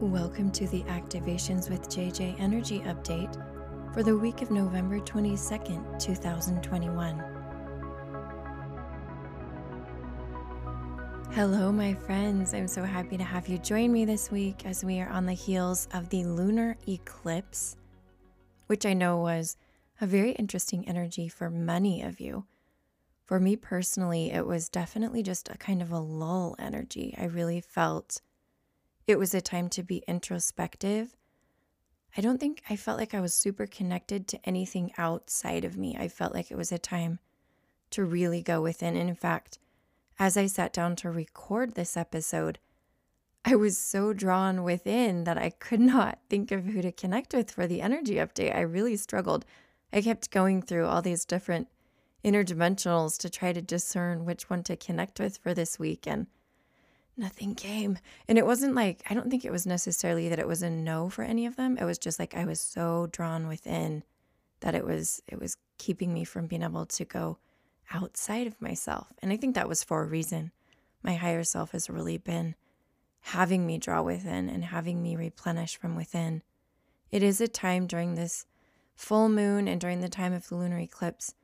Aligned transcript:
Welcome 0.00 0.50
to 0.50 0.66
the 0.66 0.82
Activations 0.82 1.70
with 1.70 1.88
JJ 1.88 2.40
Energy 2.40 2.80
Update 2.80 3.32
for 3.94 4.02
the 4.02 4.18
week 4.18 4.42
of 4.42 4.50
November 4.50 4.98
22nd, 4.98 6.00
2021. 6.00 7.18
Hello, 11.30 11.70
my 11.70 11.94
friends. 11.94 12.54
I'm 12.54 12.66
so 12.66 12.82
happy 12.82 13.16
to 13.16 13.22
have 13.22 13.46
you 13.46 13.56
join 13.58 13.92
me 13.92 14.04
this 14.04 14.32
week 14.32 14.66
as 14.66 14.84
we 14.84 15.00
are 15.00 15.08
on 15.08 15.26
the 15.26 15.32
heels 15.32 15.86
of 15.94 16.08
the 16.08 16.24
lunar 16.24 16.76
eclipse, 16.88 17.76
which 18.66 18.84
I 18.84 18.94
know 18.94 19.18
was 19.18 19.56
a 20.00 20.08
very 20.08 20.32
interesting 20.32 20.88
energy 20.88 21.28
for 21.28 21.48
many 21.50 22.02
of 22.02 22.18
you. 22.18 22.46
For 23.24 23.38
me 23.38 23.54
personally, 23.54 24.32
it 24.32 24.44
was 24.44 24.68
definitely 24.68 25.22
just 25.22 25.48
a 25.48 25.56
kind 25.56 25.80
of 25.80 25.92
a 25.92 26.00
lull 26.00 26.56
energy. 26.58 27.14
I 27.16 27.26
really 27.26 27.60
felt 27.60 28.20
it 29.06 29.18
was 29.18 29.34
a 29.34 29.40
time 29.40 29.68
to 29.70 29.82
be 29.82 30.02
introspective. 30.08 31.16
I 32.16 32.20
don't 32.20 32.38
think 32.38 32.62
I 32.70 32.76
felt 32.76 32.98
like 32.98 33.12
I 33.12 33.20
was 33.20 33.34
super 33.34 33.66
connected 33.66 34.28
to 34.28 34.40
anything 34.44 34.92
outside 34.96 35.64
of 35.64 35.76
me. 35.76 35.96
I 35.98 36.08
felt 36.08 36.32
like 36.32 36.50
it 36.50 36.56
was 36.56 36.72
a 36.72 36.78
time 36.78 37.18
to 37.90 38.04
really 38.04 38.42
go 38.42 38.62
within. 38.62 38.96
And 38.96 39.08
in 39.08 39.14
fact, 39.14 39.58
as 40.18 40.36
I 40.36 40.46
sat 40.46 40.72
down 40.72 40.96
to 40.96 41.10
record 41.10 41.74
this 41.74 41.96
episode, 41.96 42.58
I 43.44 43.56
was 43.56 43.76
so 43.76 44.12
drawn 44.12 44.62
within 44.62 45.24
that 45.24 45.36
I 45.36 45.50
could 45.50 45.80
not 45.94 46.18
think 46.30 46.50
of 46.50 46.64
who 46.64 46.80
to 46.82 46.92
connect 46.92 47.34
with 47.34 47.50
for 47.50 47.66
the 47.66 47.82
energy 47.82 48.14
update. 48.14 48.54
I 48.54 48.60
really 48.60 48.96
struggled. 48.96 49.44
I 49.92 50.00
kept 50.00 50.30
going 50.30 50.62
through 50.62 50.86
all 50.86 51.02
these 51.02 51.24
different 51.24 51.68
interdimensionals 52.24 53.18
to 53.18 53.28
try 53.28 53.52
to 53.52 53.60
discern 53.60 54.24
which 54.24 54.48
one 54.48 54.62
to 54.64 54.76
connect 54.76 55.20
with 55.20 55.36
for 55.36 55.52
this 55.52 55.78
week. 55.78 56.06
And 56.06 56.26
nothing 57.16 57.54
came. 57.54 57.98
And 58.28 58.38
it 58.38 58.46
wasn't 58.46 58.74
like, 58.74 59.02
I 59.08 59.14
don't 59.14 59.30
think 59.30 59.44
it 59.44 59.52
was 59.52 59.66
necessarily 59.66 60.28
that 60.28 60.38
it 60.38 60.48
was 60.48 60.62
a 60.62 60.70
no 60.70 61.08
for 61.08 61.22
any 61.22 61.46
of 61.46 61.56
them. 61.56 61.78
It 61.78 61.84
was 61.84 61.98
just 61.98 62.18
like 62.18 62.34
I 62.34 62.44
was 62.44 62.60
so 62.60 63.08
drawn 63.12 63.46
within 63.48 64.02
that 64.60 64.74
it 64.74 64.84
was 64.84 65.22
it 65.28 65.38
was 65.38 65.56
keeping 65.78 66.14
me 66.14 66.24
from 66.24 66.46
being 66.46 66.62
able 66.62 66.86
to 66.86 67.04
go 67.04 67.38
outside 67.92 68.46
of 68.46 68.60
myself. 68.60 69.12
And 69.20 69.32
I 69.32 69.36
think 69.36 69.54
that 69.54 69.68
was 69.68 69.84
for 69.84 70.02
a 70.02 70.06
reason. 70.06 70.52
My 71.02 71.14
higher 71.14 71.44
self 71.44 71.72
has 71.72 71.90
really 71.90 72.18
been 72.18 72.54
having 73.20 73.66
me 73.66 73.78
draw 73.78 74.02
within 74.02 74.48
and 74.48 74.64
having 74.64 75.02
me 75.02 75.16
replenish 75.16 75.76
from 75.76 75.96
within. 75.96 76.42
It 77.10 77.22
is 77.22 77.40
a 77.40 77.48
time 77.48 77.86
during 77.86 78.14
this 78.14 78.46
full 78.94 79.28
moon 79.28 79.68
and 79.68 79.80
during 79.80 80.00
the 80.00 80.08
time 80.08 80.32
of 80.32 80.48
the 80.48 80.56
lunar 80.56 80.78
eclipse 80.78 81.34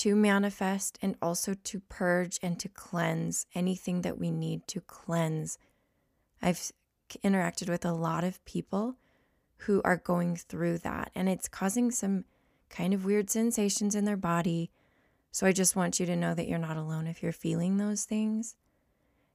to 0.00 0.16
manifest 0.16 0.98
and 1.02 1.14
also 1.20 1.52
to 1.52 1.78
purge 1.78 2.38
and 2.42 2.58
to 2.58 2.70
cleanse 2.70 3.44
anything 3.54 4.00
that 4.00 4.18
we 4.18 4.30
need 4.30 4.66
to 4.66 4.80
cleanse. 4.80 5.58
I've 6.40 6.72
interacted 7.22 7.68
with 7.68 7.84
a 7.84 7.92
lot 7.92 8.24
of 8.24 8.42
people 8.46 8.96
who 9.58 9.82
are 9.84 9.98
going 9.98 10.36
through 10.36 10.78
that, 10.78 11.10
and 11.14 11.28
it's 11.28 11.48
causing 11.48 11.90
some 11.90 12.24
kind 12.70 12.94
of 12.94 13.04
weird 13.04 13.28
sensations 13.28 13.94
in 13.94 14.06
their 14.06 14.16
body. 14.16 14.70
So 15.32 15.46
I 15.46 15.52
just 15.52 15.76
want 15.76 16.00
you 16.00 16.06
to 16.06 16.16
know 16.16 16.32
that 16.32 16.48
you're 16.48 16.58
not 16.58 16.78
alone 16.78 17.06
if 17.06 17.22
you're 17.22 17.30
feeling 17.30 17.76
those 17.76 18.04
things. 18.04 18.56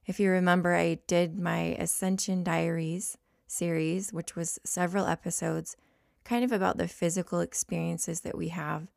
If 0.04 0.18
you 0.18 0.30
remember, 0.30 0.74
I 0.74 0.98
did 1.06 1.38
my 1.38 1.76
Ascension 1.78 2.42
Diaries 2.42 3.16
series, 3.46 4.12
which 4.12 4.34
was 4.34 4.58
several 4.64 5.06
episodes, 5.06 5.76
kind 6.24 6.44
of 6.44 6.50
about 6.50 6.76
the 6.76 6.88
physical 6.88 7.38
experiences 7.38 8.22
that 8.22 8.36
we 8.36 8.48
have 8.48 8.88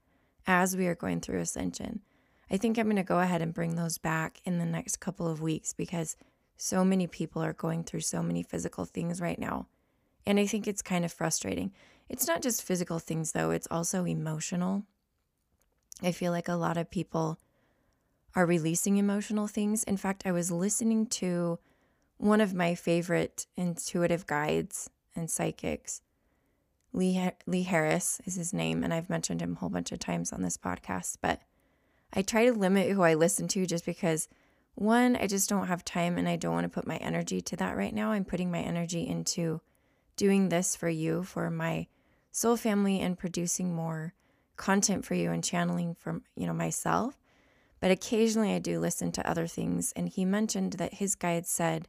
as 0.50 0.75
we 0.75 0.88
are 0.88 0.95
going 0.95 1.22
through 1.22 1.39
ascension. 1.39 2.02
I 2.50 2.58
think 2.58 2.78
I'm 2.78 2.88
going 2.88 2.95
to 2.95 3.03
go 3.03 3.19
ahead 3.19 3.44
and 3.44 3.53
bring 3.53 3.75
those 3.75 4.00
back 4.00 4.42
in 4.44 4.58
the 4.58 4.66
next 4.66 4.97
couple 4.97 5.28
of 5.28 5.42
weeks 5.42 5.73
because 5.73 6.17
so 6.58 6.83
many 6.83 7.05
people 7.05 7.44
are 7.44 7.53
going 7.53 7.83
through 7.83 8.00
so 8.00 8.23
many 8.23 8.42
physical 8.42 8.83
things 8.86 9.22
right 9.22 9.38
now. 9.38 9.67
And 10.25 10.39
I 10.39 10.47
think 10.47 10.67
it's 10.67 10.81
kind 10.81 11.05
of 11.05 11.14
frustrating. 11.14 11.72
It's 12.09 12.27
not 12.27 12.42
just 12.42 12.64
physical 12.64 12.97
things, 12.97 13.31
though, 13.31 13.52
it's 13.52 13.67
also 13.70 14.05
emotional. 14.05 14.83
I 16.02 16.11
feel 16.11 16.32
like 16.32 16.48
a 16.48 16.55
lot 16.55 16.77
of 16.77 16.89
people 16.89 17.38
are 18.36 18.48
releasing 18.48 18.98
emotional 18.98 19.48
things. 19.48 19.83
In 19.83 19.98
fact, 19.98 20.23
I 20.26 20.32
was 20.32 20.52
listening 20.52 21.05
to 21.08 21.59
one 22.17 22.42
of 22.42 22.55
my 22.55 22.73
favorite 22.73 23.45
intuitive 23.55 24.26
guides 24.26 24.89
and 25.15 25.30
psychics 25.30 26.02
Lee, 26.92 27.32
Lee 27.45 27.64
Harris 27.64 28.20
is 28.26 28.36
his 28.36 28.54
name, 28.54 28.83
and 28.83 28.94
I've 28.94 29.10
mentioned 29.10 29.42
him 29.42 29.54
a 29.54 29.60
whole 29.60 29.70
bunch 29.70 29.92
of 29.92 30.00
times 30.00 30.33
on 30.33 30.42
this 30.42 30.58
podcast. 30.58 31.17
But 31.22 31.42
I 32.14 32.22
try 32.22 32.45
to 32.45 32.54
limit 32.54 32.92
who 32.92 33.04
I 33.04 33.14
listen 33.14 33.48
to 33.50 33.66
just 33.66 33.86
because, 33.86 34.27
one, 34.76 35.16
I 35.16 35.27
just 35.27 35.50
don't 35.50 35.67
have 35.67 35.86
time 35.86 36.17
and 36.17 36.27
I 36.27 36.36
don't 36.36 36.54
want 36.54 36.66
to 36.66 36.70
put 36.70 36.88
my 36.88 36.98
energy 36.98 37.42
to 37.42 37.55
that 37.58 37.77
right 37.77 37.94
now. 37.94 38.11
I'm 38.11 38.26
putting 38.26 38.52
my 38.52 38.60
energy 38.60 39.08
into 39.08 39.61
doing 40.16 40.50
this 40.50 40.76
for 40.76 40.89
you, 40.89 41.23
for 41.23 41.50
my 41.50 41.88
soul 42.32 42.58
family, 42.58 43.00
and 43.00 43.17
producing 43.17 43.73
more 43.73 44.14
content 44.56 45.06
for 45.06 45.16
you 45.16 45.32
and 45.32 45.44
channeling 45.44 45.95
from 45.95 46.23
you 46.36 46.45
know 46.45 46.54
myself. 46.54 47.17
But 47.80 47.92
occasionally 47.92 48.54
I 48.54 48.60
do 48.60 48.80
listen 48.80 49.11
to 49.14 49.30
other 49.30 49.48
things, 49.48 49.94
and 49.95 50.10
he 50.10 50.26
mentioned 50.26 50.73
that 50.73 50.95
his 50.95 51.16
guide 51.16 51.48
said 51.48 51.88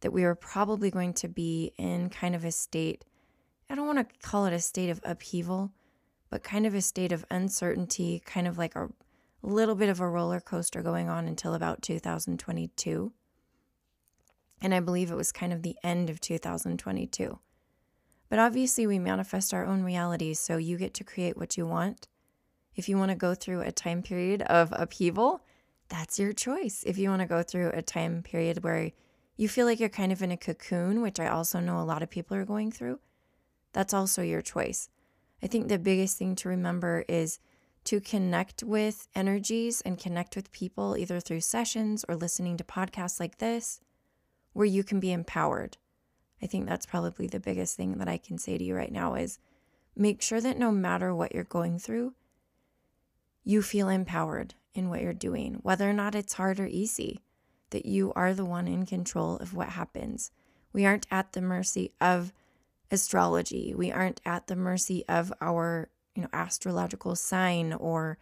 that 0.00 0.12
we 0.12 0.22
were 0.22 0.34
probably 0.34 0.90
going 0.90 1.12
to 1.14 1.28
be 1.28 1.72
in 1.76 2.08
kind 2.10 2.34
of 2.34 2.44
a 2.44 2.52
state 2.52 3.04
I 3.68 3.74
don't 3.74 3.86
want 3.86 3.98
to 3.98 4.28
call 4.28 4.46
it 4.46 4.52
a 4.52 4.60
state 4.60 4.90
of 4.90 5.00
upheaval, 5.04 5.72
but 6.30 6.42
kind 6.42 6.66
of 6.66 6.74
a 6.74 6.80
state 6.80 7.12
of 7.12 7.24
uncertainty, 7.30 8.22
kind 8.24 8.46
of 8.46 8.58
like 8.58 8.76
a 8.76 8.88
little 9.42 9.74
bit 9.74 9.88
of 9.88 10.00
a 10.00 10.08
roller 10.08 10.40
coaster 10.40 10.82
going 10.82 11.08
on 11.08 11.26
until 11.26 11.54
about 11.54 11.82
2022. 11.82 13.12
And 14.60 14.74
I 14.74 14.80
believe 14.80 15.10
it 15.10 15.16
was 15.16 15.32
kind 15.32 15.52
of 15.52 15.62
the 15.62 15.76
end 15.82 16.10
of 16.10 16.20
2022. 16.20 17.38
But 18.28 18.38
obviously, 18.38 18.86
we 18.86 18.98
manifest 18.98 19.54
our 19.54 19.64
own 19.64 19.82
realities, 19.82 20.40
so 20.40 20.56
you 20.56 20.78
get 20.78 20.94
to 20.94 21.04
create 21.04 21.36
what 21.36 21.56
you 21.56 21.66
want. 21.66 22.08
If 22.74 22.88
you 22.88 22.98
want 22.98 23.10
to 23.10 23.16
go 23.16 23.34
through 23.34 23.60
a 23.62 23.72
time 23.72 24.02
period 24.02 24.42
of 24.42 24.72
upheaval, 24.72 25.42
that's 25.88 26.18
your 26.18 26.32
choice. 26.32 26.82
If 26.86 26.98
you 26.98 27.08
want 27.08 27.22
to 27.22 27.28
go 27.28 27.42
through 27.42 27.70
a 27.70 27.82
time 27.82 28.22
period 28.22 28.64
where 28.64 28.90
you 29.36 29.48
feel 29.48 29.66
like 29.66 29.78
you're 29.78 29.88
kind 29.88 30.12
of 30.12 30.22
in 30.22 30.32
a 30.32 30.36
cocoon, 30.36 31.02
which 31.02 31.20
I 31.20 31.28
also 31.28 31.60
know 31.60 31.80
a 31.80 31.84
lot 31.84 32.02
of 32.02 32.10
people 32.10 32.36
are 32.36 32.44
going 32.44 32.72
through, 32.72 32.98
that's 33.76 33.92
also 33.92 34.22
your 34.22 34.40
choice. 34.40 34.88
I 35.42 35.48
think 35.48 35.68
the 35.68 35.78
biggest 35.78 36.16
thing 36.16 36.34
to 36.36 36.48
remember 36.48 37.04
is 37.08 37.40
to 37.84 38.00
connect 38.00 38.62
with 38.62 39.06
energies 39.14 39.82
and 39.82 39.98
connect 39.98 40.34
with 40.34 40.50
people 40.50 40.96
either 40.96 41.20
through 41.20 41.42
sessions 41.42 42.02
or 42.08 42.16
listening 42.16 42.56
to 42.56 42.64
podcasts 42.64 43.20
like 43.20 43.36
this 43.36 43.82
where 44.54 44.64
you 44.64 44.82
can 44.82 44.98
be 44.98 45.12
empowered. 45.12 45.76
I 46.42 46.46
think 46.46 46.66
that's 46.66 46.86
probably 46.86 47.26
the 47.26 47.38
biggest 47.38 47.76
thing 47.76 47.98
that 47.98 48.08
I 48.08 48.16
can 48.16 48.38
say 48.38 48.56
to 48.56 48.64
you 48.64 48.74
right 48.74 48.90
now 48.90 49.14
is 49.14 49.38
make 49.94 50.22
sure 50.22 50.40
that 50.40 50.58
no 50.58 50.72
matter 50.72 51.14
what 51.14 51.34
you're 51.34 51.44
going 51.44 51.78
through, 51.78 52.14
you 53.44 53.60
feel 53.60 53.90
empowered 53.90 54.54
in 54.72 54.88
what 54.88 55.02
you're 55.02 55.12
doing, 55.12 55.58
whether 55.62 55.88
or 55.88 55.92
not 55.92 56.14
it's 56.14 56.32
hard 56.32 56.58
or 56.58 56.66
easy, 56.66 57.20
that 57.70 57.84
you 57.84 58.10
are 58.16 58.32
the 58.32 58.46
one 58.46 58.68
in 58.68 58.86
control 58.86 59.36
of 59.36 59.52
what 59.52 59.68
happens. 59.68 60.30
We 60.72 60.86
aren't 60.86 61.06
at 61.10 61.34
the 61.34 61.42
mercy 61.42 61.92
of 62.00 62.32
astrology. 62.90 63.74
We 63.74 63.90
aren't 63.90 64.20
at 64.24 64.46
the 64.46 64.56
mercy 64.56 65.04
of 65.08 65.32
our, 65.40 65.90
you 66.14 66.22
know, 66.22 66.28
astrological 66.32 67.16
sign 67.16 67.72
or 67.72 68.18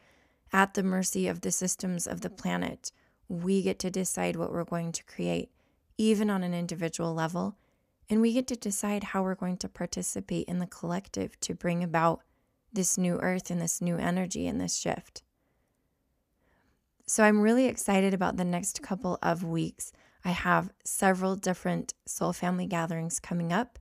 at 0.53 0.75
the 0.75 0.83
mercy 0.83 1.27
of 1.29 1.41
the 1.41 1.51
systems 1.51 2.07
of 2.07 2.21
the 2.21 2.31
planet. 2.31 2.93
We 3.29 3.63
get 3.63 3.79
to 3.81 3.91
decide 3.91 4.37
what 4.37 4.53
we're 4.53 4.65
going 4.65 4.93
to 4.93 5.05
create, 5.05 5.51
even 5.99 6.31
on 6.31 6.43
an 6.43 6.55
individual 6.55 7.15
level. 7.15 7.57
And 8.09 8.21
we 8.21 8.33
get 8.33 8.47
to 8.49 8.57
decide 8.57 9.05
how 9.05 9.23
we're 9.23 9.35
going 9.35 9.57
to 9.59 9.69
participate 9.69 10.47
in 10.47 10.59
the 10.59 10.67
collective 10.67 11.39
to 11.41 11.55
bring 11.55 11.83
about 11.83 12.21
this 12.73 12.99
new 12.99 13.19
earth 13.21 13.51
and 13.51 13.61
this 13.61 13.81
new 13.81 13.97
energy 13.97 14.47
and 14.47 14.61
this 14.61 14.77
shift. 14.77 15.23
So 17.07 17.23
I'm 17.23 17.41
really 17.41 17.67
excited 17.67 18.15
about 18.15 18.37
the 18.37 18.45
next 18.45 18.83
couple 18.83 19.19
of 19.23 19.45
weeks. 19.45 19.93
I 20.25 20.31
have 20.31 20.73
several 20.85 21.37
different 21.37 21.95
soul 22.07 22.33
family 22.33 22.67
gatherings 22.67 23.21
coming 23.21 23.53
up. 23.53 23.79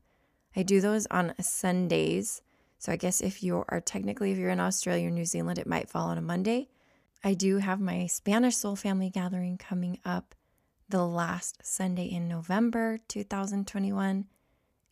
I 0.56 0.64
do 0.64 0.82
those 0.82 1.08
on 1.08 1.34
Sundays. 1.42 2.42
So 2.78 2.92
I 2.92 2.96
guess 2.96 3.22
if 3.22 3.44
you 3.44 3.64
are 3.70 3.82
technically, 3.82 4.32
if 4.32 4.38
you're 4.38 4.50
in 4.50 4.60
Australia 4.60 5.08
or 5.08 5.12
New 5.12 5.26
Zealand, 5.26 5.58
it 5.58 5.68
might 5.68 5.90
fall 5.90 6.10
on 6.10 6.18
a 6.18 6.22
Monday. 6.22 6.70
I 7.24 7.34
do 7.34 7.58
have 7.58 7.80
my 7.80 8.06
Spanish 8.08 8.58
Soul 8.58 8.76
Family 8.76 9.10
Gathering 9.10 9.58
coming 9.58 10.00
up 10.04 10.36
the 10.90 11.06
last 11.06 11.66
Sunday 11.66 12.06
in 12.06 12.28
November 12.28 13.00
2021. 13.08 14.26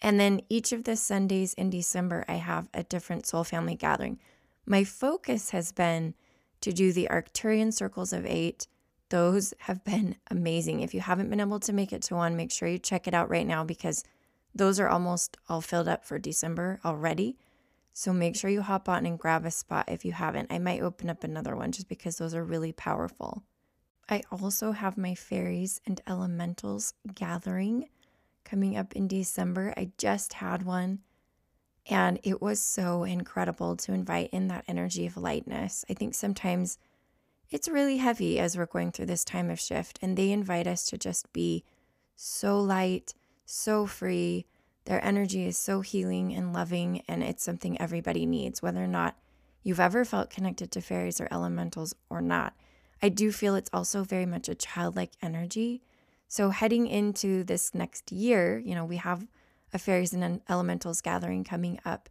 And 0.02 0.20
then 0.20 0.42
each 0.50 0.72
of 0.72 0.86
the 0.86 0.96
Sundays 0.96 1.54
in 1.54 1.70
December, 1.70 2.26
I 2.28 2.36
have 2.36 2.70
a 2.74 2.84
different 2.84 3.28
Soul 3.28 3.44
Family 3.44 3.76
Gathering. 3.76 4.20
My 4.66 4.84
focus 4.84 5.52
has 5.52 5.72
been 5.72 6.16
to 6.62 6.72
do 6.72 6.94
the 6.94 7.08
Arcturian 7.12 7.74
Circles 7.74 8.14
of 8.14 8.26
Eight. 8.26 8.68
Those 9.10 9.54
have 9.60 9.84
been 9.84 10.16
amazing. 10.32 10.80
If 10.80 10.94
you 10.94 11.02
haven't 11.02 11.30
been 11.30 11.42
able 11.42 11.60
to 11.60 11.74
make 11.74 11.92
it 11.92 12.02
to 12.04 12.16
one, 12.16 12.36
make 12.36 12.52
sure 12.52 12.68
you 12.68 12.80
check 12.80 13.08
it 13.08 13.14
out 13.14 13.30
right 13.30 13.46
now 13.46 13.64
because 13.64 14.04
those 14.54 14.80
are 14.80 14.90
almost 14.90 15.38
all 15.48 15.62
filled 15.62 15.88
up 15.88 16.06
for 16.06 16.20
December 16.20 16.80
already. 16.84 17.38
So 17.94 18.14
make 18.14 18.36
sure 18.36 18.50
you 18.50 18.62
hop 18.62 18.88
on 18.88 19.06
and 19.06 19.20
grab 19.20 19.46
a 19.46 19.52
spot 19.52 19.86
if 19.88 20.06
you 20.06 20.14
haven't. 20.14 20.52
I 20.52 20.60
might 20.60 20.82
open 20.82 21.10
up 21.10 21.24
another 21.24 21.56
one 21.56 21.72
just 21.72 21.90
because 21.90 22.18
those 22.18 22.34
are 22.34 22.44
really 22.44 22.72
powerful. 22.72 23.44
I 24.10 24.24
also 24.32 24.72
have 24.72 24.98
my 24.98 25.16
fairies 25.16 25.82
and 25.86 26.02
elementals 26.08 26.94
gathering 27.14 27.90
coming 28.44 28.76
up 28.76 28.94
in 28.94 29.08
December. 29.08 29.74
I 29.78 29.92
just 29.98 30.34
had 30.34 30.64
one. 30.64 31.00
And 31.90 32.20
it 32.24 32.42
was 32.42 32.62
so 32.62 33.04
incredible 33.04 33.76
to 33.78 33.94
invite 33.94 34.30
in 34.32 34.48
that 34.50 34.66
energy 34.68 35.06
of 35.06 35.18
lightness. 35.18 35.84
I 35.90 35.94
think 35.94 36.14
sometimes 36.14 36.78
it's 37.50 37.68
really 37.68 37.98
heavy 37.98 38.40
as 38.40 38.58
we're 38.58 38.66
going 38.66 38.92
through 38.92 39.08
this 39.08 39.26
time 39.26 39.50
of 39.50 39.60
shift, 39.60 40.00
and 40.02 40.18
they 40.18 40.32
invite 40.32 40.68
us 40.68 40.86
to 40.86 40.98
just 40.98 41.32
be 41.34 41.64
so 42.16 42.60
light, 42.60 43.14
so 43.52 43.86
free. 43.86 44.46
Their 44.86 45.04
energy 45.04 45.46
is 45.46 45.58
so 45.58 45.82
healing 45.82 46.34
and 46.34 46.54
loving, 46.54 47.04
and 47.08 47.22
it's 47.24 47.44
something 47.44 47.80
everybody 47.80 48.26
needs, 48.26 48.62
whether 48.62 48.84
or 48.84 48.88
not 48.88 49.16
you've 49.64 49.80
ever 49.80 50.04
felt 50.06 50.30
connected 50.30 50.72
to 50.72 50.82
fairies 50.82 51.22
or 51.22 51.28
elementals 51.32 51.94
or 52.10 52.22
not. 52.22 52.56
I 53.02 53.10
do 53.10 53.32
feel 53.32 53.56
it's 53.56 53.70
also 53.74 54.04
very 54.04 54.26
much 54.26 54.48
a 54.50 54.56
childlike 54.56 55.12
energy. 55.22 55.82
So, 56.28 56.50
heading 56.50 56.88
into 56.88 57.44
this 57.44 57.76
next 57.76 58.12
year, 58.12 58.58
you 58.60 58.74
know, 58.74 58.86
we 58.86 58.98
have 58.98 59.28
a 59.74 59.80
fairies 59.80 60.14
and 60.14 60.42
elementals 60.50 61.02
gathering 61.02 61.44
coming 61.44 61.80
up 61.86 62.10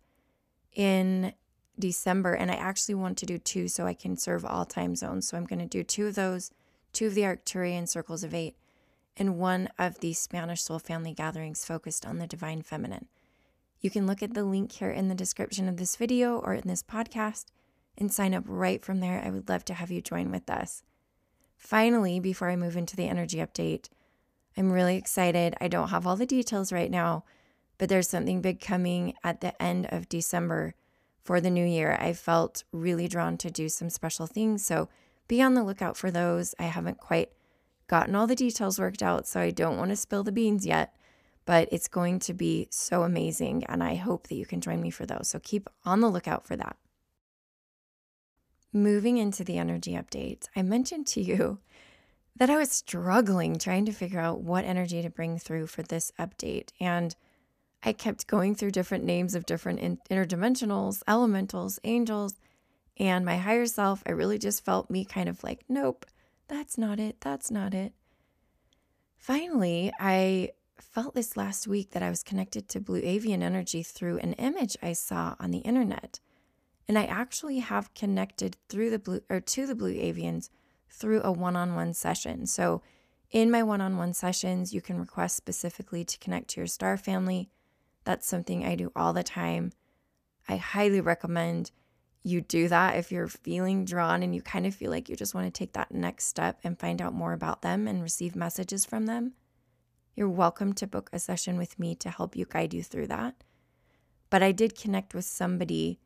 in 0.74 1.32
December, 1.78 2.34
and 2.34 2.50
I 2.50 2.54
actually 2.54 2.96
want 2.96 3.18
to 3.18 3.26
do 3.26 3.38
two 3.38 3.68
so 3.68 3.86
I 3.86 3.94
can 3.94 4.16
serve 4.16 4.44
all 4.44 4.64
time 4.64 4.94
zones. 4.94 5.26
So, 5.26 5.36
I'm 5.36 5.46
going 5.46 5.60
to 5.60 5.66
do 5.66 5.82
two 5.82 6.06
of 6.06 6.14
those, 6.14 6.50
two 6.92 7.06
of 7.06 7.14
the 7.14 7.22
Arcturian 7.22 7.88
circles 7.88 8.22
of 8.22 8.34
eight, 8.34 8.56
and 9.16 9.38
one 9.38 9.68
of 9.78 10.00
the 10.00 10.12
Spanish 10.12 10.62
soul 10.62 10.78
family 10.78 11.12
gatherings 11.12 11.64
focused 11.64 12.06
on 12.06 12.18
the 12.18 12.26
divine 12.26 12.62
feminine. 12.62 13.08
You 13.80 13.90
can 13.90 14.06
look 14.06 14.22
at 14.22 14.34
the 14.34 14.44
link 14.44 14.72
here 14.72 14.90
in 14.90 15.08
the 15.08 15.14
description 15.14 15.68
of 15.68 15.76
this 15.76 15.96
video 15.96 16.38
or 16.38 16.54
in 16.54 16.68
this 16.68 16.82
podcast 16.82 17.46
and 17.96 18.12
sign 18.12 18.34
up 18.34 18.44
right 18.46 18.84
from 18.84 19.00
there. 19.00 19.22
I 19.24 19.30
would 19.30 19.48
love 19.48 19.64
to 19.66 19.74
have 19.74 19.90
you 19.90 20.00
join 20.00 20.30
with 20.30 20.48
us. 20.50 20.82
Finally, 21.56 22.20
before 22.20 22.50
I 22.50 22.56
move 22.56 22.76
into 22.76 22.96
the 22.96 23.08
energy 23.08 23.38
update, 23.38 23.88
I'm 24.56 24.72
really 24.72 24.96
excited. 24.96 25.54
I 25.60 25.68
don't 25.68 25.88
have 25.88 26.06
all 26.06 26.16
the 26.16 26.26
details 26.26 26.72
right 26.72 26.90
now, 26.90 27.24
but 27.78 27.88
there's 27.88 28.08
something 28.08 28.40
big 28.40 28.60
coming 28.60 29.14
at 29.22 29.40
the 29.40 29.60
end 29.62 29.86
of 29.90 30.08
December 30.08 30.74
for 31.22 31.40
the 31.40 31.50
new 31.50 31.64
year. 31.64 31.96
I 32.00 32.12
felt 32.12 32.64
really 32.72 33.08
drawn 33.08 33.36
to 33.38 33.50
do 33.50 33.68
some 33.68 33.90
special 33.90 34.26
things. 34.26 34.64
So 34.64 34.88
be 35.28 35.40
on 35.42 35.54
the 35.54 35.62
lookout 35.62 35.96
for 35.96 36.10
those. 36.10 36.54
I 36.58 36.64
haven't 36.64 36.98
quite 36.98 37.30
gotten 37.90 38.14
all 38.14 38.28
the 38.28 38.36
details 38.36 38.78
worked 38.78 39.02
out, 39.02 39.26
so 39.26 39.40
I 39.40 39.50
don't 39.50 39.76
want 39.76 39.90
to 39.90 39.96
spill 39.96 40.22
the 40.22 40.30
beans 40.30 40.64
yet, 40.64 40.94
but 41.44 41.68
it's 41.72 41.88
going 41.88 42.20
to 42.20 42.32
be 42.32 42.68
so 42.70 43.02
amazing. 43.02 43.64
And 43.64 43.82
I 43.82 43.96
hope 43.96 44.28
that 44.28 44.36
you 44.36 44.46
can 44.46 44.60
join 44.60 44.80
me 44.80 44.90
for 44.90 45.06
those. 45.06 45.26
So 45.26 45.40
keep 45.40 45.68
on 45.84 46.00
the 46.00 46.08
lookout 46.08 46.46
for 46.46 46.54
that. 46.54 46.76
Moving 48.72 49.18
into 49.18 49.42
the 49.42 49.58
energy 49.58 49.94
update, 49.94 50.48
I 50.54 50.62
mentioned 50.62 51.08
to 51.08 51.20
you 51.20 51.58
that 52.36 52.48
I 52.48 52.56
was 52.56 52.70
struggling 52.70 53.58
trying 53.58 53.86
to 53.86 53.92
figure 53.92 54.20
out 54.20 54.40
what 54.40 54.64
energy 54.64 55.02
to 55.02 55.10
bring 55.10 55.36
through 55.36 55.66
for 55.66 55.82
this 55.82 56.12
update. 56.16 56.68
And 56.78 57.16
I 57.82 57.92
kept 57.92 58.28
going 58.28 58.54
through 58.54 58.70
different 58.70 59.02
names 59.02 59.34
of 59.34 59.46
different 59.46 59.80
interdimensionals, 60.08 61.02
elementals, 61.08 61.80
angels, 61.82 62.36
and 63.00 63.24
my 63.24 63.38
higher 63.38 63.66
self. 63.66 64.04
I 64.06 64.12
really 64.12 64.38
just 64.38 64.64
felt 64.64 64.90
me 64.90 65.04
kind 65.04 65.28
of 65.28 65.42
like, 65.42 65.64
nope, 65.68 66.06
that's 66.50 66.76
not 66.76 67.00
it. 67.00 67.16
That's 67.20 67.50
not 67.50 67.72
it. 67.72 67.94
Finally, 69.16 69.92
I 69.98 70.50
felt 70.78 71.14
this 71.14 71.36
last 71.36 71.68
week 71.68 71.92
that 71.92 72.02
I 72.02 72.10
was 72.10 72.22
connected 72.22 72.68
to 72.68 72.80
Blue 72.80 73.00
Avian 73.02 73.42
energy 73.42 73.82
through 73.82 74.18
an 74.18 74.32
image 74.34 74.76
I 74.82 74.92
saw 74.94 75.36
on 75.38 75.50
the 75.50 75.58
internet. 75.58 76.20
And 76.88 76.98
I 76.98 77.04
actually 77.04 77.60
have 77.60 77.94
connected 77.94 78.56
through 78.68 78.90
the 78.90 78.98
blue 78.98 79.20
or 79.30 79.40
to 79.40 79.66
the 79.66 79.76
blue 79.76 79.94
avians 79.94 80.48
through 80.88 81.22
a 81.22 81.30
one-on-one 81.30 81.94
session. 81.94 82.46
So 82.46 82.82
in 83.30 83.50
my 83.50 83.62
one-on-one 83.62 84.14
sessions, 84.14 84.74
you 84.74 84.80
can 84.80 84.98
request 84.98 85.36
specifically 85.36 86.04
to 86.04 86.18
connect 86.18 86.48
to 86.50 86.60
your 86.60 86.66
star 86.66 86.96
family. 86.96 87.48
That's 88.02 88.26
something 88.26 88.64
I 88.64 88.74
do 88.74 88.90
all 88.96 89.12
the 89.12 89.22
time. 89.22 89.70
I 90.48 90.56
highly 90.56 91.00
recommend 91.00 91.70
you 92.22 92.40
do 92.40 92.68
that 92.68 92.96
if 92.96 93.10
you're 93.10 93.28
feeling 93.28 93.84
drawn 93.84 94.22
and 94.22 94.34
you 94.34 94.42
kind 94.42 94.66
of 94.66 94.74
feel 94.74 94.90
like 94.90 95.08
you 95.08 95.16
just 95.16 95.34
want 95.34 95.46
to 95.46 95.58
take 95.58 95.72
that 95.72 95.92
next 95.92 96.26
step 96.26 96.60
and 96.64 96.78
find 96.78 97.00
out 97.00 97.14
more 97.14 97.32
about 97.32 97.62
them 97.62 97.88
and 97.88 98.02
receive 98.02 98.36
messages 98.36 98.84
from 98.84 99.06
them. 99.06 99.32
You're 100.14 100.28
welcome 100.28 100.74
to 100.74 100.86
book 100.86 101.08
a 101.12 101.18
session 101.18 101.56
with 101.56 101.78
me 101.78 101.94
to 101.96 102.10
help 102.10 102.36
you 102.36 102.44
guide 102.44 102.74
you 102.74 102.82
through 102.82 103.06
that. 103.06 103.42
But 104.28 104.42
I 104.42 104.52
did 104.52 104.78
connect 104.78 105.14
with 105.14 105.24
somebody 105.24 105.98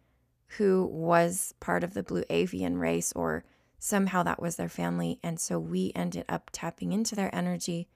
who 0.56 0.86
was 0.86 1.52
part 1.58 1.82
of 1.82 1.94
the 1.94 2.02
blue 2.02 2.22
avian 2.30 2.78
race 2.78 3.12
or 3.16 3.44
somehow 3.80 4.22
that 4.22 4.40
was 4.40 4.56
their 4.56 4.68
family. 4.68 5.18
And 5.22 5.40
so 5.40 5.58
we 5.58 5.90
ended 5.96 6.24
up 6.28 6.50
tapping 6.52 6.92
into 6.92 7.16
their 7.16 7.34
energy, 7.34 7.88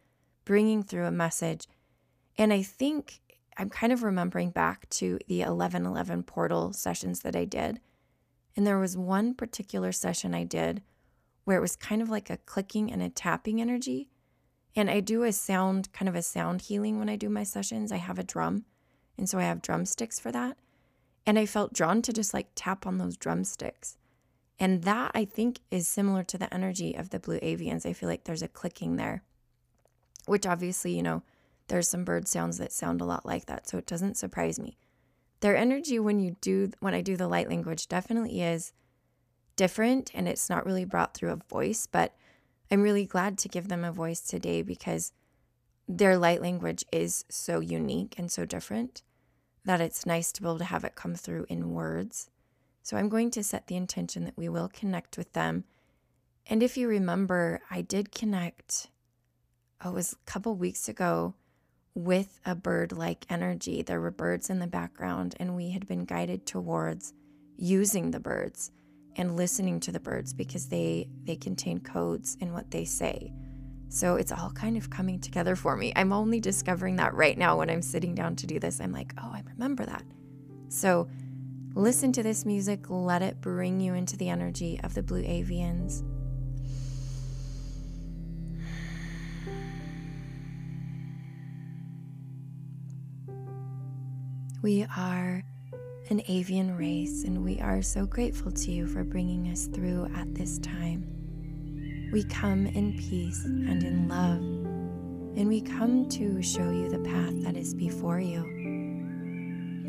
bringing 0.44 0.82
through 0.82 1.06
a 1.06 1.12
message. 1.12 1.68
And 2.36 2.52
I 2.52 2.62
think 2.62 3.20
I'm 3.56 3.70
kind 3.70 3.92
of 3.92 4.02
remembering 4.02 4.50
back 4.50 4.88
to 4.90 5.18
the 5.28 5.38
1111 5.38 6.24
portal 6.24 6.72
sessions 6.72 7.20
that 7.20 7.36
I 7.36 7.44
did. 7.44 7.80
And 8.56 8.66
there 8.66 8.78
was 8.78 8.96
one 8.96 9.34
particular 9.34 9.92
session 9.92 10.34
I 10.34 10.44
did 10.44 10.82
where 11.44 11.56
it 11.56 11.62
was 11.62 11.76
kind 11.76 12.02
of 12.02 12.10
like 12.10 12.28
a 12.28 12.36
clicking 12.36 12.92
and 12.92 13.00
a 13.00 13.08
tapping 13.08 13.60
energy. 13.60 14.10
And 14.76 14.90
I 14.90 15.00
do 15.00 15.22
a 15.22 15.32
sound, 15.32 15.92
kind 15.92 16.08
of 16.08 16.14
a 16.14 16.22
sound 16.22 16.62
healing 16.62 16.98
when 16.98 17.08
I 17.08 17.16
do 17.16 17.28
my 17.28 17.42
sessions. 17.42 17.90
I 17.90 17.96
have 17.96 18.18
a 18.18 18.24
drum. 18.24 18.64
And 19.16 19.28
so 19.28 19.38
I 19.38 19.44
have 19.44 19.62
drumsticks 19.62 20.20
for 20.20 20.30
that. 20.32 20.56
And 21.26 21.38
I 21.38 21.46
felt 21.46 21.72
drawn 21.72 22.02
to 22.02 22.12
just 22.12 22.34
like 22.34 22.48
tap 22.54 22.86
on 22.86 22.98
those 22.98 23.16
drumsticks. 23.16 23.96
And 24.58 24.82
that 24.82 25.12
I 25.14 25.24
think 25.24 25.60
is 25.70 25.86
similar 25.86 26.22
to 26.24 26.38
the 26.38 26.52
energy 26.52 26.94
of 26.94 27.10
the 27.10 27.20
blue 27.20 27.38
avians. 27.40 27.86
I 27.86 27.92
feel 27.92 28.08
like 28.08 28.24
there's 28.24 28.42
a 28.42 28.48
clicking 28.48 28.96
there, 28.96 29.22
which 30.26 30.46
obviously, 30.46 30.96
you 30.96 31.02
know, 31.02 31.22
there's 31.68 31.88
some 31.88 32.04
bird 32.04 32.26
sounds 32.26 32.58
that 32.58 32.72
sound 32.72 33.00
a 33.00 33.04
lot 33.04 33.24
like 33.24 33.46
that. 33.46 33.68
So 33.68 33.78
it 33.78 33.86
doesn't 33.86 34.16
surprise 34.16 34.58
me. 34.58 34.76
Their 35.40 35.56
energy 35.56 35.98
when 35.98 36.18
you 36.18 36.36
do, 36.40 36.70
when 36.80 36.94
I 36.94 37.00
do 37.00 37.16
the 37.16 37.28
light 37.28 37.48
language, 37.48 37.88
definitely 37.88 38.42
is 38.42 38.72
different 39.56 40.10
and 40.14 40.28
it's 40.28 40.50
not 40.50 40.66
really 40.66 40.84
brought 40.84 41.14
through 41.14 41.30
a 41.30 41.36
voice, 41.48 41.86
but 41.86 42.14
I'm 42.70 42.82
really 42.82 43.06
glad 43.06 43.38
to 43.38 43.48
give 43.48 43.68
them 43.68 43.84
a 43.84 43.92
voice 43.92 44.20
today 44.20 44.62
because 44.62 45.12
their 45.88 46.18
light 46.18 46.42
language 46.42 46.84
is 46.92 47.24
so 47.28 47.60
unique 47.60 48.14
and 48.18 48.30
so 48.30 48.44
different 48.44 49.02
that 49.64 49.80
it's 49.80 50.06
nice 50.06 50.32
to 50.32 50.42
be 50.42 50.48
able 50.48 50.58
to 50.58 50.64
have 50.64 50.84
it 50.84 50.94
come 50.94 51.14
through 51.14 51.46
in 51.48 51.72
words. 51.72 52.30
So 52.82 52.96
I'm 52.96 53.08
going 53.08 53.30
to 53.32 53.42
set 53.42 53.66
the 53.66 53.76
intention 53.76 54.24
that 54.24 54.36
we 54.36 54.48
will 54.48 54.68
connect 54.68 55.18
with 55.18 55.32
them. 55.32 55.64
And 56.46 56.62
if 56.62 56.76
you 56.76 56.88
remember, 56.88 57.60
I 57.70 57.82
did 57.82 58.12
connect, 58.12 58.88
oh, 59.84 59.90
it 59.90 59.94
was 59.94 60.12
a 60.14 60.30
couple 60.30 60.54
weeks 60.54 60.88
ago 60.88 61.34
with 61.98 62.38
a 62.46 62.54
bird 62.54 62.92
like 62.92 63.26
energy. 63.28 63.82
There 63.82 64.00
were 64.00 64.12
birds 64.12 64.50
in 64.50 64.60
the 64.60 64.68
background, 64.68 65.34
and 65.40 65.56
we 65.56 65.70
had 65.70 65.88
been 65.88 66.04
guided 66.04 66.46
towards 66.46 67.12
using 67.56 68.12
the 68.12 68.20
birds 68.20 68.70
and 69.16 69.36
listening 69.36 69.80
to 69.80 69.90
the 69.90 69.98
birds 69.98 70.32
because 70.32 70.68
they 70.68 71.08
they 71.24 71.34
contain 71.34 71.80
codes 71.80 72.36
in 72.40 72.52
what 72.52 72.70
they 72.70 72.84
say. 72.84 73.32
So 73.88 74.14
it's 74.14 74.30
all 74.30 74.50
kind 74.50 74.76
of 74.76 74.90
coming 74.90 75.18
together 75.18 75.56
for 75.56 75.76
me. 75.76 75.92
I'm 75.96 76.12
only 76.12 76.38
discovering 76.38 76.94
that 76.96 77.14
right 77.14 77.36
now 77.36 77.58
when 77.58 77.68
I'm 77.68 77.82
sitting 77.82 78.14
down 78.14 78.36
to 78.36 78.46
do 78.46 78.60
this. 78.60 78.80
I'm 78.80 78.92
like, 78.92 79.12
oh, 79.18 79.32
I 79.32 79.42
remember 79.44 79.84
that. 79.84 80.04
So 80.68 81.08
listen 81.74 82.12
to 82.12 82.22
this 82.22 82.44
music, 82.44 82.88
let 82.90 83.22
it 83.22 83.40
bring 83.40 83.80
you 83.80 83.94
into 83.94 84.16
the 84.16 84.28
energy 84.28 84.78
of 84.84 84.94
the 84.94 85.02
blue 85.02 85.24
avians. 85.24 86.04
We 94.60 94.84
are 94.96 95.44
an 96.10 96.20
avian 96.26 96.76
race, 96.76 97.22
and 97.22 97.44
we 97.44 97.60
are 97.60 97.80
so 97.80 98.06
grateful 98.06 98.50
to 98.50 98.72
you 98.72 98.88
for 98.88 99.04
bringing 99.04 99.52
us 99.52 99.66
through 99.66 100.10
at 100.16 100.34
this 100.34 100.58
time. 100.58 102.10
We 102.12 102.24
come 102.24 102.66
in 102.66 102.98
peace 102.98 103.44
and 103.44 103.80
in 103.84 104.08
love, 104.08 104.40
and 105.38 105.46
we 105.46 105.60
come 105.60 106.08
to 106.08 106.42
show 106.42 106.70
you 106.70 106.88
the 106.88 106.98
path 107.08 107.40
that 107.44 107.56
is 107.56 107.72
before 107.72 108.18
you. 108.18 108.40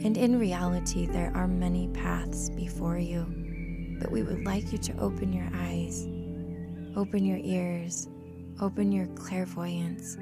And 0.03 0.15
in 0.15 0.37
reality, 0.37 1.07
there 1.07 1.31
are 1.33 1.47
many 1.47 1.87
paths 1.87 2.51
before 2.51 2.99
you, 2.99 3.25
but 3.99 4.11
we 4.11 4.21
would 4.21 4.45
like 4.45 4.71
you 4.71 4.77
to 4.77 4.97
open 4.99 5.33
your 5.33 5.49
eyes, 5.51 6.05
open 6.95 7.25
your 7.25 7.39
ears, 7.39 8.07
open 8.61 8.91
your 8.91 9.07
clairvoyance 9.15 10.15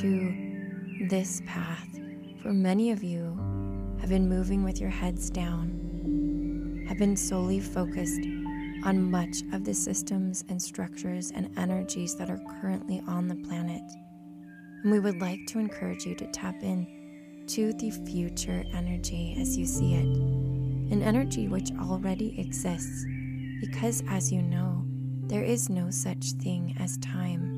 to 0.00 1.06
this 1.08 1.40
path. 1.46 1.86
For 2.42 2.52
many 2.52 2.90
of 2.90 3.04
you 3.04 3.38
have 4.00 4.08
been 4.08 4.28
moving 4.28 4.62
with 4.62 4.80
your 4.80 4.90
heads 4.90 5.30
down, 5.30 6.84
have 6.88 6.98
been 6.98 7.16
solely 7.16 7.60
focused 7.60 8.20
on 8.84 9.10
much 9.10 9.42
of 9.52 9.64
the 9.64 9.74
systems 9.74 10.44
and 10.48 10.60
structures 10.60 11.32
and 11.32 11.50
energies 11.58 12.14
that 12.16 12.30
are 12.30 12.40
currently 12.60 13.02
on 13.08 13.26
the 13.26 13.34
planet. 13.34 13.82
And 14.82 14.92
we 14.92 15.00
would 15.00 15.20
like 15.20 15.40
to 15.48 15.58
encourage 15.58 16.04
you 16.04 16.14
to 16.14 16.26
tap 16.28 16.62
in 16.62 17.44
to 17.48 17.72
the 17.74 17.90
future 17.90 18.64
energy 18.74 19.36
as 19.40 19.56
you 19.56 19.66
see 19.66 19.94
it, 19.94 20.06
an 20.06 21.02
energy 21.02 21.48
which 21.48 21.70
already 21.80 22.38
exists, 22.40 23.04
because 23.60 24.02
as 24.08 24.32
you 24.32 24.42
know, 24.42 24.84
there 25.28 25.42
is 25.42 25.68
no 25.68 25.90
such 25.90 26.32
thing 26.32 26.76
as 26.78 26.98
time. 26.98 27.55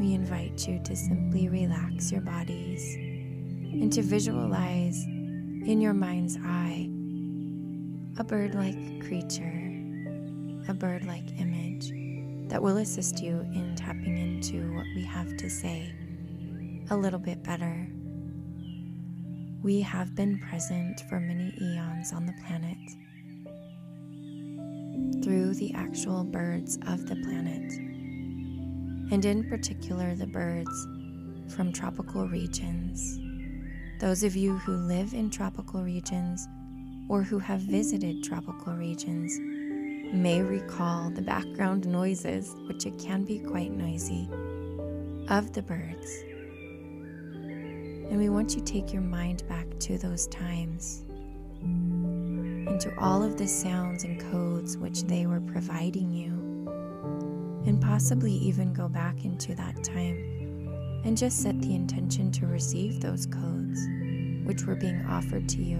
We 0.00 0.14
invite 0.14 0.66
you 0.66 0.80
to 0.82 0.96
simply 0.96 1.50
relax 1.50 2.10
your 2.10 2.22
bodies 2.22 2.94
and 2.94 3.92
to 3.92 4.00
visualize 4.00 5.04
in 5.04 5.78
your 5.78 5.92
mind's 5.92 6.38
eye 6.42 6.88
a 8.18 8.24
bird 8.24 8.54
like 8.54 9.04
creature, 9.04 9.70
a 10.68 10.74
bird 10.74 11.04
like 11.04 11.38
image 11.38 11.90
that 12.48 12.62
will 12.62 12.78
assist 12.78 13.22
you 13.22 13.40
in 13.54 13.74
tapping 13.76 14.16
into 14.16 14.74
what 14.74 14.86
we 14.96 15.04
have 15.04 15.36
to 15.36 15.50
say 15.50 15.94
a 16.88 16.96
little 16.96 17.18
bit 17.18 17.42
better. 17.44 17.86
We 19.62 19.82
have 19.82 20.14
been 20.14 20.38
present 20.38 21.02
for 21.10 21.20
many 21.20 21.52
eons 21.60 22.14
on 22.14 22.24
the 22.24 22.32
planet 22.46 22.78
through 25.22 25.54
the 25.56 25.74
actual 25.74 26.24
birds 26.24 26.78
of 26.86 27.06
the 27.06 27.16
planet, 27.16 27.89
and 29.10 29.24
in 29.24 29.48
particular 29.48 30.14
the 30.14 30.26
birds 30.26 30.86
from 31.54 31.72
tropical 31.72 32.28
regions. 32.28 33.18
Those 34.00 34.22
of 34.22 34.36
you 34.36 34.56
who 34.58 34.76
live 34.76 35.12
in 35.14 35.30
tropical 35.30 35.82
regions 35.82 36.46
or 37.08 37.22
who 37.22 37.38
have 37.38 37.60
visited 37.60 38.22
tropical 38.22 38.72
regions 38.74 39.36
may 40.12 40.40
recall 40.42 41.10
the 41.10 41.22
background 41.22 41.86
noises, 41.86 42.54
which 42.66 42.86
it 42.86 42.98
can 42.98 43.24
be 43.24 43.38
quite 43.40 43.72
noisy, 43.72 44.28
of 45.28 45.52
the 45.52 45.62
birds. 45.62 46.24
And 48.10 48.18
we 48.18 48.28
want 48.28 48.54
you 48.54 48.60
to 48.60 48.72
take 48.72 48.92
your 48.92 49.02
mind 49.02 49.46
back 49.48 49.66
to 49.80 49.98
those 49.98 50.26
times 50.28 51.04
and 51.62 52.80
to 52.80 52.92
all 52.98 53.22
of 53.22 53.36
the 53.36 53.46
sounds 53.46 54.04
and 54.04 54.20
codes 54.32 54.76
which 54.76 55.02
they 55.04 55.26
were 55.26 55.40
providing 55.40 56.10
you, 56.10 56.39
and 57.66 57.80
possibly 57.80 58.32
even 58.32 58.72
go 58.72 58.88
back 58.88 59.24
into 59.24 59.54
that 59.54 59.82
time 59.84 61.00
and 61.04 61.16
just 61.16 61.42
set 61.42 61.60
the 61.60 61.74
intention 61.74 62.30
to 62.32 62.46
receive 62.46 63.00
those 63.00 63.26
codes 63.26 63.80
which 64.44 64.64
were 64.64 64.74
being 64.74 65.04
offered 65.06 65.48
to 65.48 65.62
you. 65.62 65.78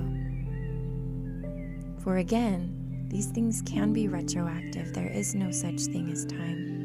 For 2.02 2.18
again, 2.18 3.06
these 3.08 3.26
things 3.26 3.62
can 3.66 3.92
be 3.92 4.08
retroactive, 4.08 4.94
there 4.94 5.10
is 5.10 5.34
no 5.34 5.50
such 5.50 5.80
thing 5.80 6.10
as 6.12 6.24
time. 6.24 6.80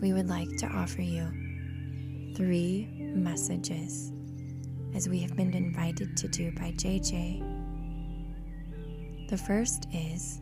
We 0.00 0.12
would 0.12 0.28
like 0.28 0.56
to 0.58 0.66
offer 0.66 1.02
you 1.02 1.26
three 2.36 2.86
messages 3.14 4.12
as 4.94 5.08
we 5.08 5.18
have 5.20 5.34
been 5.36 5.54
invited 5.54 6.16
to 6.18 6.28
do 6.28 6.52
by 6.52 6.72
JJ. 6.72 7.42
The 9.28 9.36
first 9.36 9.86
is 9.92 10.40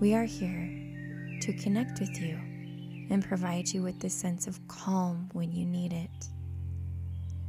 we 0.00 0.12
are 0.12 0.24
here 0.24 0.68
to 1.40 1.52
connect 1.52 2.00
with 2.00 2.20
you 2.20 2.36
and 3.10 3.24
provide 3.24 3.68
you 3.68 3.80
with 3.82 4.00
this 4.00 4.12
sense 4.14 4.48
of 4.48 4.66
calm 4.66 5.28
when 5.32 5.52
you 5.52 5.64
need 5.64 5.92
it. 5.92 6.28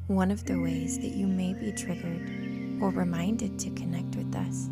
One 0.08 0.30
of 0.30 0.46
the 0.46 0.60
ways 0.60 1.00
that 1.00 1.16
you 1.16 1.26
may 1.26 1.54
be 1.54 1.72
triggered 1.72 2.80
or 2.80 2.92
reminded 2.92 3.58
to 3.60 3.72
connect 3.72 4.16
with 4.16 4.36
us 4.36 4.70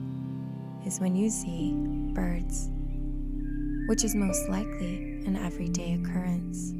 is 0.86 1.00
when 1.00 1.16
you 1.16 1.32
see 1.32 1.74
birds, 2.14 2.70
which 3.88 4.04
is 4.04 4.14
most 4.14 4.48
likely 4.50 5.24
an 5.26 5.36
everyday 5.36 5.94
occurrence. 5.96 6.74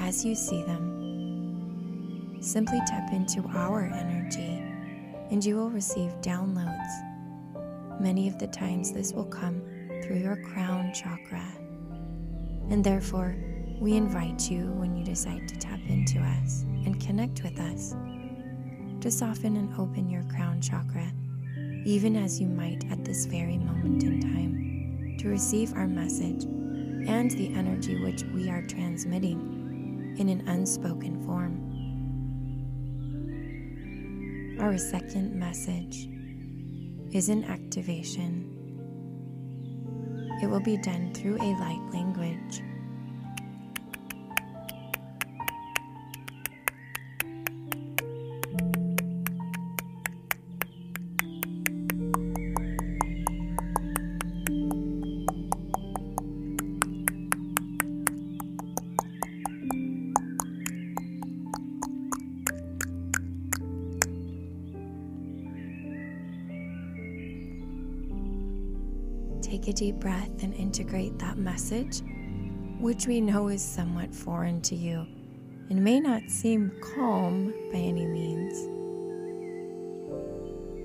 As 0.00 0.24
you 0.24 0.34
see 0.34 0.62
them, 0.62 2.38
simply 2.40 2.80
tap 2.86 3.12
into 3.12 3.46
our 3.48 3.82
energy 3.82 4.64
and 5.30 5.44
you 5.44 5.56
will 5.56 5.70
receive 5.70 6.12
downloads. 6.22 8.00
Many 8.00 8.26
of 8.26 8.38
the 8.38 8.46
times, 8.46 8.90
this 8.90 9.12
will 9.12 9.26
come 9.26 9.62
through 10.12 10.20
your 10.20 10.36
crown 10.36 10.92
chakra 10.92 11.42
and 12.68 12.84
therefore, 12.84 13.34
we 13.80 13.96
invite 13.96 14.50
you 14.50 14.66
when 14.72 14.94
you 14.94 15.04
decide 15.04 15.48
to 15.48 15.56
tap 15.56 15.80
into 15.88 16.18
us 16.20 16.62
and 16.84 17.00
connect 17.00 17.42
with 17.42 17.58
us 17.58 17.94
to 19.00 19.10
soften 19.10 19.56
and 19.56 19.74
open 19.78 20.08
your 20.08 20.22
crown 20.24 20.60
chakra, 20.60 21.10
even 21.84 22.14
as 22.14 22.40
you 22.40 22.46
might 22.46 22.84
at 22.90 23.04
this 23.04 23.26
very 23.26 23.58
moment 23.58 24.04
in 24.04 24.20
time, 24.20 25.16
to 25.18 25.28
receive 25.28 25.74
our 25.74 25.88
message 25.88 26.44
and 26.44 27.30
the 27.32 27.52
energy 27.54 28.02
which 28.02 28.22
we 28.34 28.48
are 28.48 28.62
transmitting 28.66 30.14
in 30.18 30.28
an 30.28 30.46
unspoken 30.48 31.24
form. 31.26 31.58
Our 34.60 34.78
second 34.78 35.34
message 35.34 36.08
is 37.12 37.28
an 37.28 37.44
activation 37.44 38.61
it 40.42 40.50
will 40.50 40.60
be 40.60 40.76
done 40.76 41.12
through 41.14 41.36
a 41.36 41.54
light 41.60 41.80
language. 41.92 42.62
Take 69.42 69.68
a 69.68 69.72
deep 69.72 69.96
breath 69.96 70.30
and 70.42 70.54
integrate 70.54 71.18
that 71.18 71.36
message, 71.36 72.00
which 72.78 73.06
we 73.06 73.20
know 73.20 73.48
is 73.48 73.62
somewhat 73.62 74.14
foreign 74.14 74.60
to 74.62 74.76
you 74.76 75.06
and 75.70 75.82
may 75.82 76.00
not 76.00 76.22
seem 76.28 76.70
calm 76.80 77.52
by 77.72 77.78
any 77.78 78.06
means. 78.06 78.68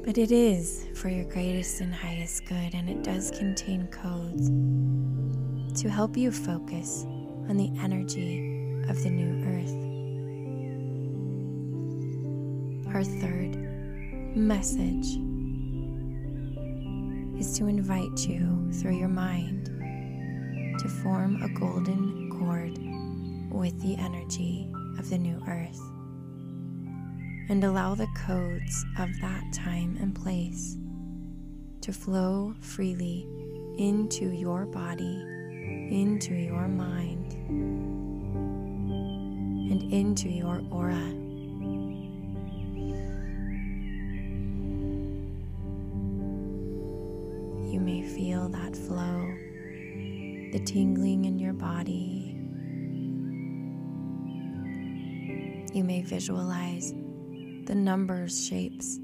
But 0.05 0.17
it 0.17 0.31
is 0.31 0.87
for 0.95 1.09
your 1.09 1.25
greatest 1.25 1.81
and 1.81 1.93
highest 1.93 2.45
good, 2.45 2.73
and 2.73 2.89
it 2.89 3.03
does 3.03 3.29
contain 3.31 3.87
codes 3.87 4.49
to 5.81 5.89
help 5.89 6.15
you 6.15 6.31
focus 6.31 7.03
on 7.49 7.57
the 7.57 7.69
energy 7.81 8.81
of 8.87 9.03
the 9.03 9.09
new 9.09 9.43
earth. 9.45 9.75
Our 12.95 13.03
third 13.03 13.57
message 14.35 15.17
is 17.39 17.57
to 17.57 17.67
invite 17.67 18.27
you 18.27 18.71
through 18.73 18.97
your 18.97 19.07
mind 19.07 19.65
to 20.79 20.87
form 21.03 21.41
a 21.43 21.49
golden 21.59 22.29
cord 22.39 22.77
with 23.53 23.79
the 23.81 23.95
energy 23.97 24.71
of 24.97 25.09
the 25.09 25.17
new 25.17 25.41
earth 25.47 25.79
and 27.49 27.63
allow 27.63 27.95
the 27.95 28.07
codes 28.15 28.85
of 28.99 29.09
that 29.21 29.43
time 29.53 29.97
and 30.01 30.15
place 30.15 30.77
to 31.81 31.93
flow 31.93 32.53
freely 32.59 33.27
into 33.77 34.31
your 34.31 34.65
body, 34.65 35.21
into 35.91 36.33
your 36.33 36.67
mind, 36.67 37.33
and 39.71 39.93
into 39.93 40.27
your 40.27 40.61
aura. 40.71 41.26
Feel 48.17 48.49
that 48.49 48.75
flow, 48.75 49.31
the 50.51 50.59
tingling 50.65 51.25
in 51.25 51.37
your 51.37 51.53
body. 51.53 52.35
You 55.71 55.83
may 55.83 56.01
visualize 56.01 56.93
the 57.67 57.75
numbers, 57.75 58.47
shapes, 58.47 58.97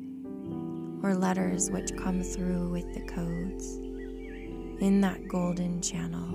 or 1.03 1.13
letters 1.13 1.69
which 1.69 1.95
come 1.95 2.23
through 2.23 2.71
with 2.71 2.91
the 2.95 3.01
codes 3.01 3.77
in 4.81 4.99
that 5.01 5.27
golden 5.27 5.79
channel. 5.79 6.33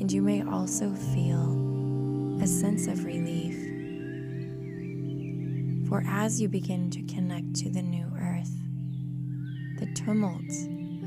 And 0.00 0.10
you 0.10 0.22
may 0.22 0.42
also 0.42 0.92
feel 0.92 2.42
a 2.42 2.48
sense 2.48 2.88
of 2.88 3.04
relief 3.04 3.67
for 5.88 6.04
as 6.06 6.40
you 6.40 6.48
begin 6.48 6.90
to 6.90 7.02
connect 7.04 7.54
to 7.54 7.70
the 7.70 7.80
new 7.80 8.06
earth, 8.20 8.52
the 9.78 9.86
tumult 9.94 10.50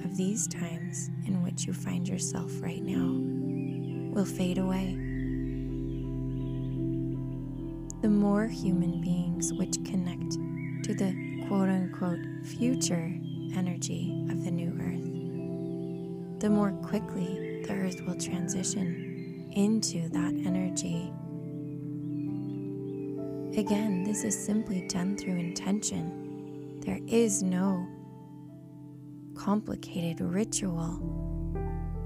of 0.03 0.17
these 0.17 0.47
times 0.47 1.11
in 1.27 1.43
which 1.43 1.65
you 1.65 1.73
find 1.73 2.07
yourself 2.07 2.51
right 2.61 2.81
now 2.81 3.19
will 4.11 4.25
fade 4.25 4.57
away. 4.57 4.95
The 8.01 8.09
more 8.09 8.47
human 8.47 9.01
beings 9.01 9.53
which 9.53 9.77
connect 9.85 10.31
to 10.85 10.95
the 10.95 11.45
quote 11.47 11.69
unquote 11.69 12.25
future 12.43 13.13
energy 13.55 14.25
of 14.31 14.43
the 14.43 14.51
new 14.51 14.71
earth, 14.81 16.39
the 16.39 16.49
more 16.49 16.71
quickly 16.71 17.61
the 17.67 17.73
earth 17.73 18.01
will 18.01 18.17
transition 18.17 19.51
into 19.53 20.09
that 20.09 20.33
energy 20.45 21.13
Again, 23.57 24.05
this 24.05 24.23
is 24.23 24.45
simply 24.45 24.87
done 24.87 25.17
through 25.17 25.35
intention. 25.35 26.79
There 26.79 26.99
is 27.05 27.43
no 27.43 27.85
complicated 29.35 30.21
ritual 30.21 31.01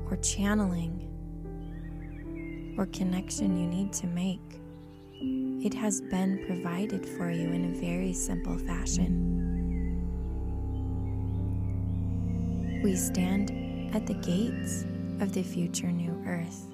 or 0.10 0.18
channeling 0.18 1.02
or 2.80 2.88
connection 2.88 3.58
you 3.60 3.68
need 3.68 3.94
to 3.94 4.08
make. 4.08 4.60
It 5.64 5.76
has 5.76 6.02
been 6.02 6.44
provided 6.48 7.06
for 7.06 7.30
you 7.30 7.50
in 7.50 7.76
a 7.76 7.80
very 7.80 8.12
simple 8.12 8.58
fashion. 8.58 9.32
We 12.84 12.96
stand 12.96 13.52
at 13.96 14.08
the 14.08 14.16
gates 14.16 14.86
of 15.22 15.32
the 15.32 15.44
future 15.44 15.92
new 15.92 16.24
earth, 16.26 16.66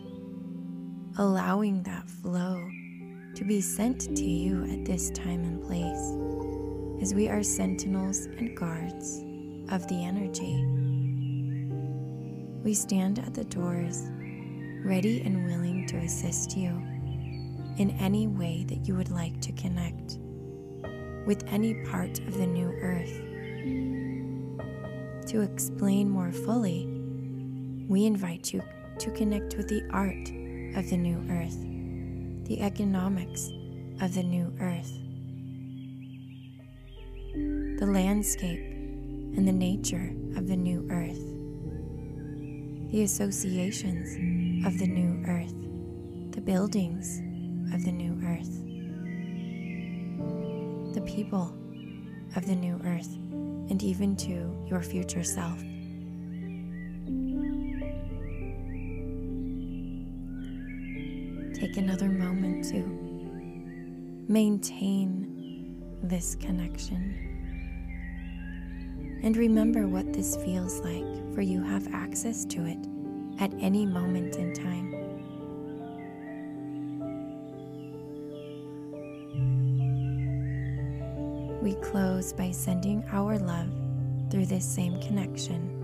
allowing 1.17 1.83
that 1.83 2.09
flow 2.09 2.69
to 3.35 3.43
be 3.45 3.61
sent 3.61 4.15
to 4.15 4.23
you 4.23 4.63
at 4.65 4.85
this 4.85 5.09
time 5.11 5.43
and 5.43 5.61
place, 5.61 7.01
as 7.01 7.13
we 7.13 7.29
are 7.29 7.43
sentinels 7.43 8.25
and 8.25 8.55
guards 8.55 9.19
of 9.69 9.87
the 9.87 10.03
energy. 10.03 10.65
We 12.63 12.73
stand 12.73 13.19
at 13.19 13.33
the 13.33 13.45
doors, 13.45 14.03
ready 14.83 15.21
and 15.21 15.45
willing 15.45 15.87
to 15.87 15.97
assist 15.97 16.57
you 16.57 16.69
in 17.77 17.95
any 17.99 18.27
way 18.27 18.65
that 18.67 18.87
you 18.87 18.95
would 18.95 19.09
like 19.09 19.39
to 19.41 19.51
connect 19.53 20.19
with 21.25 21.43
any 21.47 21.73
part 21.85 22.19
of 22.19 22.33
the 22.33 22.47
new 22.47 22.69
earth. 22.81 23.21
To 25.27 25.41
explain 25.41 26.09
more 26.09 26.31
fully, 26.31 26.87
we 27.87 28.05
invite 28.05 28.53
you 28.53 28.61
to 28.99 29.11
connect 29.11 29.55
with 29.55 29.69
the 29.69 29.83
art 29.91 30.29
of 30.77 30.89
the 30.89 30.97
new 30.97 31.23
earth, 31.29 31.57
the 32.51 32.59
economics 32.59 33.49
of 34.01 34.13
the 34.13 34.21
new 34.21 34.53
earth, 34.59 34.91
the 37.79 37.85
landscape 37.85 38.59
and 38.59 39.47
the 39.47 39.53
nature 39.53 40.13
of 40.35 40.49
the 40.49 40.57
new 40.57 40.85
earth, 40.91 41.23
the 42.91 43.03
associations 43.03 44.67
of 44.67 44.77
the 44.79 44.85
new 44.85 45.23
earth, 45.29 45.53
the 46.33 46.41
buildings 46.41 47.19
of 47.73 47.85
the 47.85 47.91
new 47.91 48.19
earth, 48.27 48.51
the 50.93 51.01
people 51.03 51.55
of 52.35 52.45
the 52.45 52.55
new 52.55 52.77
earth, 52.83 53.15
and 53.69 53.81
even 53.81 54.13
to 54.13 54.53
your 54.67 54.81
future 54.81 55.23
self. 55.23 55.63
Take 61.61 61.77
another 61.77 62.09
moment 62.09 62.65
to 62.71 62.81
maintain 64.27 65.79
this 66.01 66.33
connection. 66.33 67.15
And 69.21 69.37
remember 69.37 69.85
what 69.85 70.11
this 70.11 70.35
feels 70.37 70.79
like, 70.79 71.05
for 71.35 71.43
you 71.43 71.61
have 71.61 71.87
access 71.93 72.45
to 72.45 72.65
it 72.65 72.79
at 73.39 73.53
any 73.61 73.85
moment 73.85 74.37
in 74.37 74.53
time. 74.55 74.89
We 81.61 81.75
close 81.75 82.33
by 82.33 82.49
sending 82.49 83.03
our 83.11 83.37
love 83.37 83.69
through 84.31 84.47
this 84.47 84.65
same 84.65 84.99
connection 84.99 85.77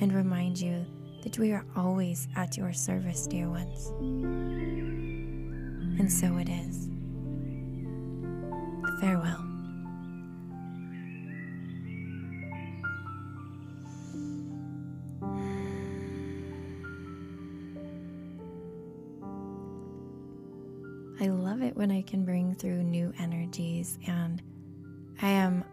and 0.00 0.12
remind 0.12 0.60
you 0.60 0.84
that 1.22 1.38
we 1.38 1.52
are 1.52 1.64
always 1.76 2.28
at 2.36 2.56
your 2.56 2.72
service, 2.72 3.26
dear 3.26 3.48
ones. 3.48 3.88
And 5.98 6.10
so 6.12 6.36
it 6.38 6.48
is. 6.48 6.88
Farewell. 9.00 9.46
I 21.22 21.28
love 21.28 21.60
it 21.60 21.76
when 21.76 21.90
I 21.90 22.00
can 22.00 22.24
bring 22.24 22.54
through 22.54 22.82
new 22.82 23.12
energies, 23.18 23.98
and 24.06 24.40
I 25.20 25.28
am 25.28 25.64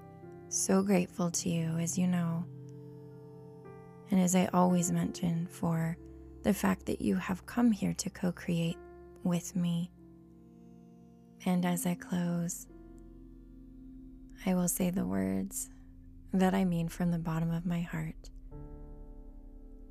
so 0.50 0.84
grateful 0.84 1.32
to 1.32 1.50
you, 1.50 1.78
as 1.78 1.98
you 1.98 2.06
know, 2.06 2.44
and 4.10 4.20
as 4.20 4.36
I 4.36 4.50
always 4.54 4.92
mention, 4.92 5.48
for 5.48 5.98
the 6.44 6.54
fact 6.54 6.86
that 6.86 7.02
you 7.02 7.16
have 7.16 7.46
come 7.46 7.72
here 7.72 7.94
to 7.96 8.10
co 8.10 8.32
create 8.32 8.78
with 9.24 9.56
me. 9.56 9.92
And 11.46 11.66
as 11.66 11.86
I 11.86 11.96
close, 11.96 12.68
I 14.46 14.54
will 14.54 14.68
say 14.68 14.90
the 14.90 15.06
words 15.06 15.70
that 16.34 16.54
I 16.54 16.64
mean 16.64 16.88
from 16.88 17.12
the 17.12 17.20
bottom 17.20 17.52
of 17.52 17.66
my 17.66 17.82
heart. 17.82 18.30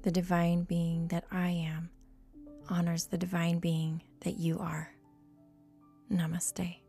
The 0.02 0.10
divine 0.10 0.62
being 0.62 1.08
that 1.08 1.24
I 1.30 1.50
am 1.50 1.90
honors 2.68 3.06
the 3.06 3.18
divine 3.18 3.58
being 3.58 4.02
that 4.20 4.38
you 4.38 4.58
are. 4.58 4.92
Namaste. 6.10 6.85